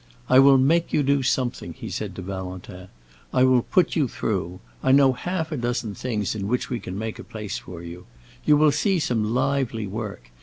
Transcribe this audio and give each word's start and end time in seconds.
"I 0.29 0.39
will 0.39 0.57
make 0.57 0.91
you 0.91 1.03
do 1.03 1.21
something," 1.21 1.73
he 1.73 1.91
said 1.91 2.15
to 2.15 2.23
Valentin; 2.23 2.87
"I 3.31 3.43
will 3.43 3.61
put 3.61 3.95
you 3.95 4.07
through. 4.07 4.59
I 4.81 4.91
know 4.91 5.13
half 5.13 5.51
a 5.51 5.57
dozen 5.57 5.93
things 5.93 6.33
in 6.33 6.47
which 6.47 6.71
we 6.71 6.79
can 6.79 6.97
make 6.97 7.19
a 7.19 7.23
place 7.23 7.59
for 7.59 7.83
you. 7.83 8.07
You 8.43 8.57
will 8.57 8.71
see 8.71 8.97
some 8.97 9.35
lively 9.35 9.85
work. 9.85 10.31